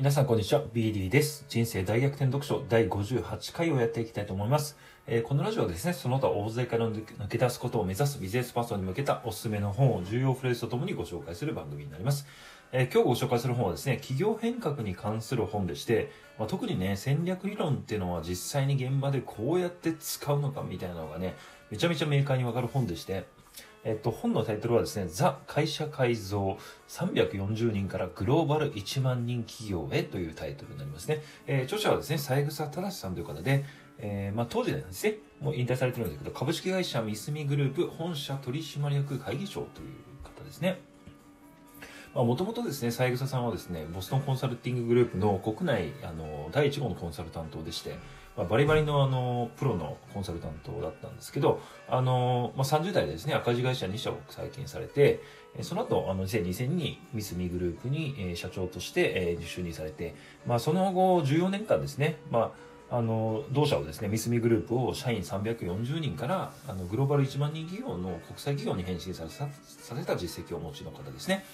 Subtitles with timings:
[0.00, 1.44] 皆さんこんにちは、BD です。
[1.50, 4.78] 人生大逆転読書第58回をやっていきたいと思います。
[5.06, 12.26] えー、このラジオはですね、その他大勢から抜け出すことを目指すビジネスパーソンに向けたおすすめの本を重要フレーズとともにご紹介する番組になります。
[12.72, 21.36] えー、今日ご紹介する本はですね、企業変革に関する本でして、まあ、特にね、戦略理論っていうのは実際に現場でこうやって使うのかみたいなのがね、
[21.70, 23.26] めちゃめちゃ明快にわかる本でして、
[23.82, 26.58] えっと、本のタイトルはですね、ザ・会社改造
[26.88, 31.22] 340人からグローバル1万人企業へというタイトルになりますね。
[31.46, 33.64] えー、著者はですね、三枝正さんという方で、
[33.98, 39.88] えー、まあ、当時なんですね、もう引退されてるんですけど、株式会社ミスミグループ本社取締役会議長という
[40.22, 40.78] 方ですね。
[42.14, 47.96] まあもともとですね、三枝さんはですね、ボストンコンサルティンググループの国内、あの、第1号のコンサルタントでして、
[48.40, 55.20] まあ、バリバリのあの、プロのコンサルタントだったんですけど、あの、まあ、30代でですね、赤字会社2社を再建されて、
[55.60, 60.14] その後、あの、2002年にミスミグループに、え、社長として、えー、就任されて、
[60.46, 62.54] まあ、その後、14年間ですね、ま
[62.90, 69.48] あ、あの、同社をですね、ミスミグループを社員340人から、あの、グローバル1万人企業の国際企業に変身させさ
[69.94, 71.44] せた実績をお持ちの方ですね。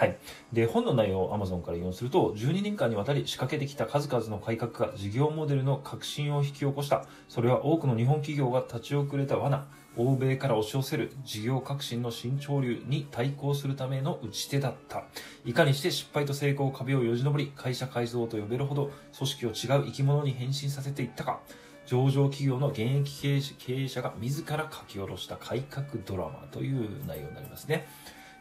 [0.00, 0.16] はい。
[0.50, 7.04] で、本の内容を Amazon から引用すると、12年間にわたり仕掛けてきた数々の改革が事業モデルの革新を引き起こした。
[7.28, 9.66] それは多くの日本企業が立ち遅れた罠、
[9.98, 15.04] 欧米から押し寄せる事業革新の新潮流に対抗するための打ち手だった。
[15.44, 21.40] いかにして失敗と成功壁をよじ登り、会社改造と呼べるほど組織を違う生き物に変身させていったか。
[21.84, 23.20] 上場企業の現役
[23.58, 27.86] 経営者が自ら書き下ろした改革ドラマという内容になりますね。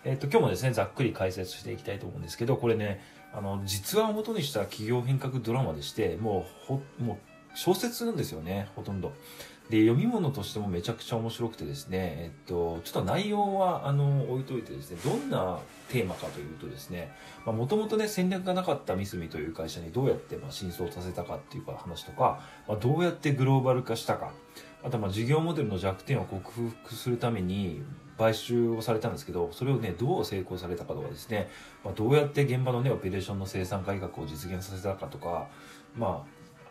[0.05, 3.01] えっ、と、今日もですね、ざっくり解説していきたいと思うんですけど、これね、
[3.33, 7.17] あの、実話を元にした企業変革ドラマでして、もう、ほ、もう、
[7.53, 9.11] 小説なんですよね、ほとんど。
[9.69, 17.11] で、読み物としてもめちゃくちゃ面白くてですね、えっと、ちょっと内容は、あの、置いといてですね、どんなテーマかというとですね、
[17.45, 24.31] まあ、もともとね、戦略がなかったミスミという会社にどうやって、まあ、真相させたかっていうか話とか、まあ、どうやってグローバル化したか、
[24.81, 26.51] あとまあ事業モデルの弱点を克
[26.83, 27.83] 服するために
[28.19, 31.49] 買収をされたんですけど、それをね、どう成功されたかとかですね、
[31.83, 35.47] まあ、どうやって現場のね、オペレーションの生産改革を実現させたかとか、
[35.95, 36.25] ま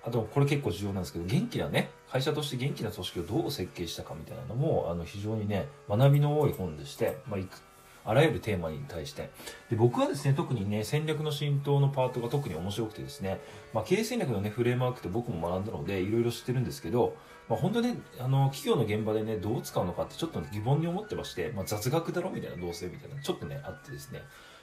[0.05, 7.61] あ、あとこれ結構重要なんですけど、元気なね、会社として元気な組織をどう設計したかみたいなのも、あの、非常にね、学びの多い本でして、まあ、いく
[8.05, 9.31] あらゆるテーマに対して。
[9.71, 13.41] で、僕はですね、特にね、戦略の浸透のパートが特に面白くてですね、
[13.75, 17.17] まあ、経営戦略のね、フレームワークって僕も学んだので、いろいろ知ってるんですけど、
[17.49, 22.31] まあ、本当ね、あの、企業の現場でね、どう使うのかってちょっと疑問に思ってまして、まあ、雑学だろ？
[22.31, 22.87] みたいな、どうせ？
[22.87, 24.21] みたいな、ちょっとね、あってですね、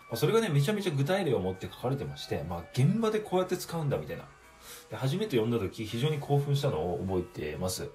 [0.09, 4.25] まあ、それがね、めちゃめちゃ具体例を持って書かれてまして、まあ、現場でこうやって使うんだみたいな。
[4.91, 7.89] 初めて読んだ時、非常に興奮したのを覚えてます。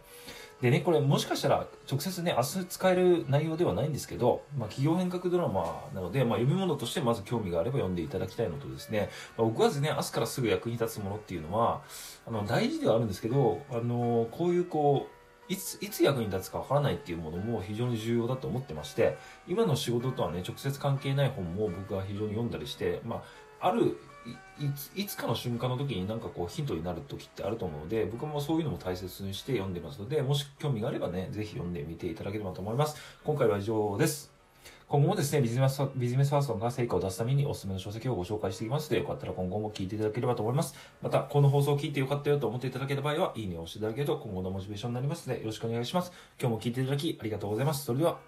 [0.60, 11.80] でね、これもしかしたら直接ね、明日使える内容ではないんですけど、まあ、企業変革ドラマなので、まあ、読み物としてまず興味があれば読んでいただきたいのとですね、まあ、僕はですね、明日からすぐ役に立つものっていうのは、
[12.26, 15.20] あの、大事ではあるんですけど、あの、こういうこう、
[15.52, 19.16] いつ、いつ役に立つかわからないっていうものも非常に重要だと思ってまして、
[19.48, 23.22] 今の仕事とはね、直接関係ない本も僕は非常に読んだりして、まあ、
[23.60, 23.96] ある
[24.94, 32.96] いつかの瞬間の時になんかこうヒントになる時ってあると思うので、僕もそういうのも大切にして読んでますので、もし興味があればね、ぜひ読んでみていただければと思います。
[33.24, 34.30] 今回は以上です。
[34.88, 40.74] 今後もですね、ビジネスビジネスパーソンが成果を出すためにおすすめの書籍をご紹介していきますので、よかったら今後も聞いていただければと思います。
[41.00, 46.12] また、この放送を聞いてよかったよと思っていただけた場合は、いいねを押していただけると今後のモチベーションになりますので、よろしくお願いします。
[46.40, 47.84] 今日も聞いていただきありがとうございます。
[47.84, 48.18] それでは、